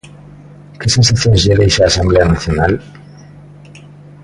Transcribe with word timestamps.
Que 0.79 0.87
sensacións 0.95 1.41
lle 1.45 1.59
deixa 1.61 1.81
a 1.83 1.89
Asemblea 1.91 2.25
Nacional? 2.33 2.73